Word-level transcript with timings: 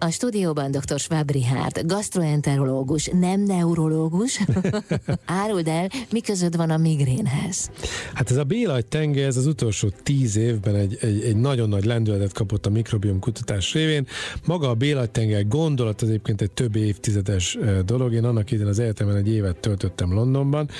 A 0.00 0.10
stúdióban 0.10 0.70
dr. 0.70 0.98
Schwab 0.98 1.30
Richard, 1.30 1.86
gastroenterológus, 1.86 3.10
nem 3.20 3.40
neurológus. 3.40 4.40
Áruld 5.24 5.68
el, 5.68 5.90
mi 6.10 6.20
között 6.20 6.54
van 6.54 6.70
a 6.70 6.76
migrénhez? 6.76 7.70
Hát 8.14 8.30
ez 8.30 8.36
a 8.36 8.44
Bélagy 8.44 8.86
tenger, 8.86 9.26
ez 9.26 9.36
az 9.36 9.46
utolsó 9.46 9.88
tíz 10.02 10.36
évben 10.36 10.74
egy, 10.74 10.98
egy, 11.00 11.22
egy 11.22 11.36
nagyon 11.36 11.68
nagy 11.68 11.84
lendületet 11.84 12.32
kapott 12.32 12.66
a 12.66 12.70
mikrobiom 12.70 13.18
kutatás 13.18 13.72
révén. 13.72 14.06
Maga 14.46 14.68
a 14.68 14.74
Bélagy 14.74 15.10
tenger 15.10 15.48
gondolat 15.48 16.02
az 16.02 16.08
egyébként 16.08 16.40
egy 16.40 16.50
több 16.50 16.76
évtizedes 16.76 17.58
dolog. 17.84 18.12
Én 18.12 18.24
annak 18.24 18.50
idején 18.50 18.70
az 18.70 18.78
egyetemen 18.78 19.16
egy 19.16 19.28
évet 19.28 19.56
töltöttem 19.56 20.12
Londonban 20.12 20.70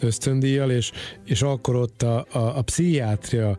ösztöndíjjal, 0.00 0.70
és, 0.70 0.92
és 1.24 1.42
akkor 1.42 1.76
ott 1.76 2.02
a, 2.02 2.26
a, 2.32 2.38
a 2.38 2.62
pszichiátria 2.62 3.56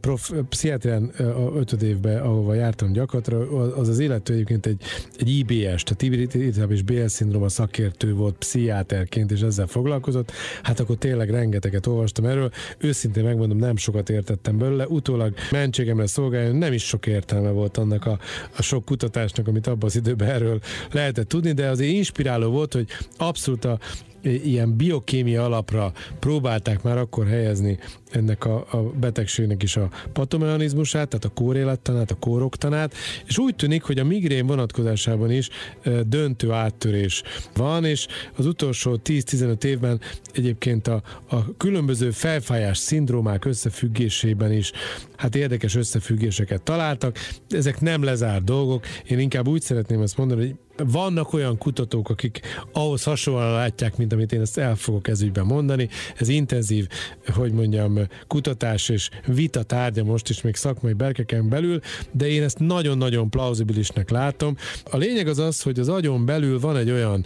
prof, 0.00 0.32
pszichiátrián 0.48 1.04
a 1.18 1.56
ötöd 1.56 1.82
évben, 1.82 2.22
ahova 2.22 2.54
jártam 2.54 2.92
gyakorlatra, 2.92 3.38
az 3.76 3.88
az 3.88 3.98
illető 3.98 4.32
egyébként 4.32 4.66
egy, 4.66 4.82
egy 5.18 5.28
IBS, 5.28 5.82
tehát 5.82 6.02
irritabilis 6.02 6.82
BL 6.82 7.06
szindróma 7.06 7.48
szakértő 7.48 8.14
volt 8.14 8.36
pszichiáterként, 8.36 9.30
és 9.30 9.40
ezzel 9.40 9.66
foglalkozott. 9.66 10.32
Hát 10.62 10.80
akkor 10.80 10.96
tényleg 10.96 11.30
rengeteget 11.30 11.86
olvastam 11.86 12.24
erről. 12.24 12.50
Őszintén 12.78 13.24
megmondom, 13.24 13.58
nem 13.58 13.76
sokat 13.76 14.10
értettem 14.10 14.58
belőle. 14.58 14.86
Utólag 14.86 15.34
mentségemre 15.50 16.06
szolgálni, 16.06 16.58
nem 16.58 16.72
is 16.72 16.84
sok 16.86 17.06
értelme 17.06 17.50
volt 17.50 17.76
annak 17.76 18.06
a, 18.06 18.18
a 18.56 18.62
sok 18.62 18.84
kutatásnak, 18.84 19.48
amit 19.48 19.66
abban 19.66 19.88
az 19.88 19.96
időben 19.96 20.28
erről 20.28 20.60
lehetett 20.92 21.28
tudni, 21.28 21.52
de 21.52 21.68
azért 21.68 21.92
inspiráló 21.92 22.50
volt, 22.50 22.72
hogy 22.72 22.88
abszolút 23.16 23.64
a, 23.64 23.78
ilyen 24.26 24.76
biokémia 24.76 25.44
alapra 25.44 25.92
próbálták 26.18 26.82
már 26.82 26.98
akkor 26.98 27.26
helyezni 27.26 27.78
ennek 28.10 28.44
a, 28.44 28.66
a 28.70 28.76
betegségnek 28.76 29.62
is 29.62 29.76
a 29.76 29.90
patomechanizmusát, 30.12 31.08
tehát 31.08 31.24
a 31.24 31.28
kórélettanát, 31.28 32.10
a 32.10 32.14
kóroktanát, 32.14 32.94
és 33.26 33.38
úgy 33.38 33.56
tűnik, 33.56 33.82
hogy 33.82 33.98
a 33.98 34.04
migrén 34.04 34.46
vonatkozásában 34.46 35.30
is 35.30 35.48
döntő 36.06 36.50
áttörés 36.50 37.22
van, 37.54 37.84
és 37.84 38.06
az 38.36 38.46
utolsó 38.46 39.00
10-15 39.04 39.64
évben 39.64 40.00
egyébként 40.32 40.88
a, 40.88 41.02
a 41.28 41.56
különböző 41.56 42.10
felfájás 42.10 42.78
szindrómák 42.78 43.44
összefüggésében 43.44 44.52
is 44.52 44.72
hát 45.16 45.34
érdekes 45.34 45.74
összefüggéseket 45.74 46.62
találtak. 46.62 47.18
Ezek 47.48 47.80
nem 47.80 48.02
lezárt 48.02 48.44
dolgok. 48.44 48.86
Én 49.08 49.18
inkább 49.18 49.48
úgy 49.48 49.62
szeretném 49.62 50.02
ezt 50.02 50.16
mondani, 50.16 50.40
hogy 50.40 50.54
vannak 50.84 51.32
olyan 51.32 51.58
kutatók, 51.58 52.08
akik 52.08 52.40
ahhoz 52.72 53.02
hasonlóan 53.02 53.52
látják, 53.52 53.96
mint 53.96 54.12
amit 54.12 54.32
én 54.32 54.40
ezt 54.40 54.58
el 54.58 54.76
fogok 54.76 55.08
ezügyben 55.08 55.46
mondani. 55.46 55.88
Ez 56.16 56.28
intenzív, 56.28 56.86
hogy 57.34 57.52
mondjam, 57.52 57.98
kutatás 58.26 58.88
és 58.88 59.08
vita 59.26 59.62
tárgya 59.62 60.04
most 60.04 60.28
is 60.28 60.42
még 60.42 60.54
szakmai 60.54 60.92
berkeken 60.92 61.48
belül, 61.48 61.80
de 62.12 62.28
én 62.28 62.42
ezt 62.42 62.58
nagyon-nagyon 62.58 63.30
plauzibilisnek 63.30 64.10
látom. 64.10 64.56
A 64.90 64.96
lényeg 64.96 65.28
az 65.28 65.38
az, 65.38 65.62
hogy 65.62 65.78
az 65.78 65.88
agyon 65.88 66.24
belül 66.24 66.60
van 66.60 66.76
egy 66.76 66.90
olyan 66.90 67.24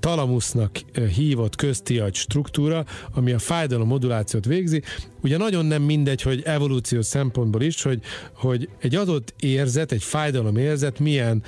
talamusznak 0.00 0.70
hívott 1.14 1.56
köztiagy 1.56 2.14
struktúra, 2.14 2.84
ami 3.14 3.32
a 3.32 3.38
fájdalom 3.38 3.88
modulációt 3.88 4.44
végzi. 4.44 4.82
Ugye 5.22 5.36
nagyon 5.36 5.66
nem 5.66 5.82
mindegy, 5.82 6.22
hogy 6.22 6.42
evolúciós 6.44 7.06
szempontból 7.06 7.62
is, 7.62 7.82
hogy, 7.82 8.00
hogy 8.34 8.68
egy 8.80 8.94
adott 8.94 9.34
érzet, 9.40 9.92
egy 9.92 10.02
fájdalom 10.02 10.56
érzet 10.56 10.98
milyen 10.98 11.42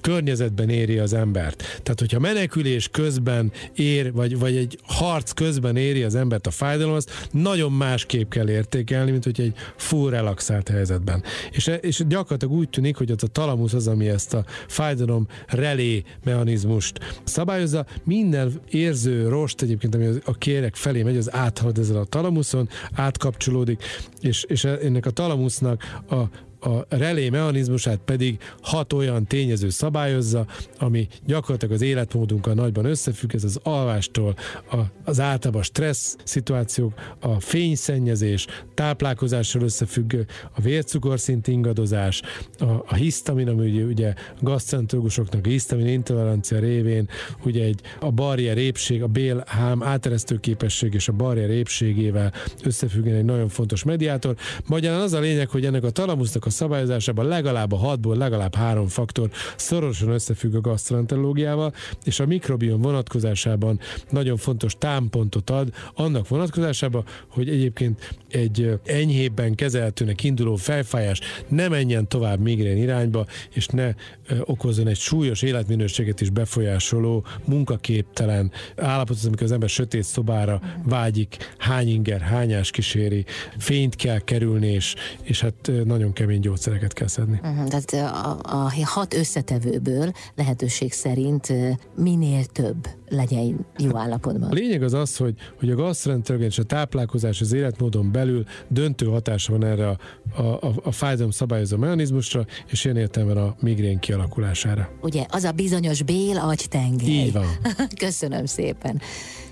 környezetben 0.00 0.68
éri 0.68 0.98
az 0.98 1.12
embert. 1.12 1.58
Tehát, 1.58 2.00
hogyha 2.00 2.18
menekülés 2.18 2.88
közben 2.88 3.52
ér, 3.74 4.12
vagy, 4.12 4.38
vagy 4.38 4.56
egy 4.56 4.78
harc 4.82 5.32
közben 5.32 5.76
éri 5.76 6.02
az 6.02 6.14
embert 6.14 6.46
a 6.46 6.50
fájdalom, 6.50 6.94
azt 6.94 7.28
nagyon 7.30 7.72
másképp 7.72 8.30
kell 8.30 8.48
értékelni, 8.50 9.10
mint 9.10 9.24
hogy 9.24 9.40
egy 9.40 9.54
full 9.76 10.10
relaxált 10.10 10.68
helyzetben. 10.68 11.22
És, 11.50 11.70
és 11.80 12.02
gyakorlatilag 12.08 12.54
úgy 12.54 12.68
tűnik, 12.68 12.96
hogy 12.96 13.10
az 13.10 13.22
a 13.22 13.26
talamusz 13.26 13.72
az, 13.72 13.88
ami 13.88 14.08
ezt 14.08 14.34
a 14.34 14.44
fájdalom 14.68 15.26
relé 15.46 16.02
mechanizmust 16.24 17.20
szabályozza. 17.24 17.86
Minden 18.04 18.60
érző 18.70 19.28
rost 19.28 19.62
egyébként, 19.62 19.94
ami 19.94 20.06
a 20.24 20.34
kérek 20.34 20.74
felé 20.74 21.02
megy, 21.02 21.16
az 21.16 21.34
áthalad 21.34 21.78
ezzel 21.78 21.96
a 21.96 22.04
talamuszon, 22.04 22.68
átkapcsolódik, 22.94 23.82
és, 24.20 24.44
és 24.48 24.64
ennek 24.64 25.06
a 25.06 25.10
talamusznak 25.10 26.00
a 26.10 26.48
a 26.60 26.84
relé 26.88 27.28
mechanizmusát 27.28 28.00
pedig 28.04 28.38
hat 28.62 28.92
olyan 28.92 29.26
tényező 29.26 29.68
szabályozza, 29.68 30.46
ami 30.78 31.08
gyakorlatilag 31.26 31.74
az 31.74 31.82
életmódunkkal 31.82 32.54
nagyban 32.54 32.84
összefügg, 32.84 33.34
ez 33.34 33.44
az 33.44 33.58
alvástól, 33.62 34.34
a, 34.70 34.76
az 35.04 35.20
általában 35.20 35.62
stressz 35.62 36.16
szituációk, 36.24 36.92
a 37.20 37.40
fényszennyezés, 37.40 38.46
táplálkozással 38.74 39.62
összefüggő, 39.62 40.26
a 40.54 40.60
vércukorszint 40.60 41.46
ingadozás, 41.46 42.22
a, 42.58 42.64
a 42.64 42.94
hisztamin, 42.94 43.48
ami 43.48 43.70
ugye, 43.70 43.84
ugye 43.84 44.08
a 44.16 44.42
gasztrentrológusoknak 44.42 45.46
a 45.46 45.48
hisztamin 45.48 45.86
intolerancia 45.86 46.58
révén 46.58 47.08
ugye 47.44 47.64
egy, 47.64 47.80
a 48.00 48.10
barrier 48.10 48.58
épség, 48.58 49.02
a 49.02 49.06
bélhám 49.06 49.82
áteresztő 49.82 50.40
képesség 50.40 50.94
és 50.94 51.08
a 51.08 51.12
barrier 51.12 51.50
épségével 51.50 52.32
összefüggően 52.64 53.16
egy 53.16 53.24
nagyon 53.24 53.48
fontos 53.48 53.82
mediátor. 53.82 54.36
Magyarán 54.66 55.00
az 55.00 55.12
a 55.12 55.20
lényeg, 55.20 55.48
hogy 55.48 55.64
ennek 55.64 55.84
a 55.84 55.90
talamusznak 55.90 56.46
a 56.46 56.49
a 56.50 56.52
szabályozásában 56.52 57.26
legalább 57.26 57.72
a 57.72 57.76
hatból 57.76 58.16
legalább 58.16 58.54
három 58.54 58.86
faktor 58.86 59.30
szorosan 59.56 60.08
összefügg 60.08 60.54
a 60.54 60.60
gasztroenterológiával, 60.60 61.72
és 62.04 62.20
a 62.20 62.26
mikrobiom 62.26 62.80
vonatkozásában 62.80 63.80
nagyon 64.10 64.36
fontos 64.36 64.74
támpontot 64.78 65.50
ad 65.50 65.72
annak 65.94 66.28
vonatkozásában, 66.28 67.04
hogy 67.28 67.48
egyébként 67.48 68.14
egy 68.28 68.78
enyhébben 68.84 69.54
kezelhetőnek 69.54 70.24
induló 70.24 70.56
felfájás 70.56 71.20
ne 71.48 71.68
menjen 71.68 72.08
tovább 72.08 72.40
migrén 72.40 72.76
irányba, 72.76 73.26
és 73.50 73.66
ne 73.66 73.94
okozzon 74.40 74.86
egy 74.86 74.96
súlyos 74.96 75.42
életminőséget 75.42 76.20
is 76.20 76.30
befolyásoló, 76.30 77.24
munkaképtelen 77.44 78.52
állapotot, 78.76 79.24
amikor 79.24 79.42
az 79.42 79.52
ember 79.52 79.68
sötét 79.68 80.04
szobára 80.04 80.60
vágyik, 80.84 81.54
hány 81.58 81.88
inger, 81.88 82.20
hányás 82.20 82.70
kíséri, 82.70 83.24
fényt 83.58 83.96
kell 83.96 84.18
kerülni, 84.18 84.66
és, 84.66 84.94
és 85.22 85.40
hát 85.40 85.70
nagyon 85.84 86.12
kemény 86.12 86.39
gyógyszereket 86.40 86.92
kell 86.92 87.06
szedni. 87.06 87.40
Uh-huh, 87.42 87.68
tehát 87.68 88.12
a, 88.12 88.38
a 88.42 88.72
hat 88.84 89.14
összetevőből 89.14 90.12
lehetőség 90.34 90.92
szerint 90.92 91.52
minél 91.96 92.44
több 92.44 92.88
legyen 93.08 93.66
jó 93.78 93.96
állapotban. 93.96 94.50
A 94.50 94.52
lényeg 94.52 94.82
az 94.82 94.92
az, 94.92 95.16
hogy, 95.16 95.34
hogy 95.58 95.70
a 95.70 95.74
gasztrentergen 95.74 96.46
és 96.46 96.58
a 96.58 96.62
táplálkozás 96.62 97.40
az 97.40 97.52
életmódon 97.52 98.12
belül 98.12 98.44
döntő 98.68 99.06
hatása 99.06 99.52
van 99.52 99.64
erre 99.64 99.88
a, 99.88 99.98
a, 100.36 100.42
a, 100.42 100.72
a 100.82 100.92
fájdalom 100.92 101.30
szabályozó 101.30 101.76
mechanizmusra, 101.76 102.46
és 102.66 102.84
ilyen 102.84 102.96
értelmen 102.96 103.36
a 103.36 103.54
migrén 103.60 103.98
kialakulására. 103.98 104.90
Ugye, 105.00 105.26
az 105.28 105.44
a 105.44 105.52
bizonyos 105.52 106.02
bél 106.02 106.36
agytengely. 106.38 107.08
Így 107.08 107.32
van. 107.32 107.46
Köszönöm 108.04 108.44
szépen. 108.44 109.00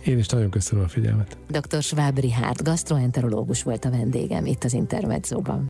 Én 0.04 0.18
is 0.18 0.26
nagyon 0.26 0.50
köszönöm 0.50 0.84
a 0.84 0.88
figyelmet. 0.88 1.36
Dr. 1.48 1.82
Schwab 1.82 2.18
Richard, 2.18 2.62
gastroenterológus 2.62 3.62
volt 3.62 3.84
a 3.84 3.90
vendégem 3.90 4.46
itt 4.46 4.64
az 4.64 4.72
Intermedzóban. 4.72 5.66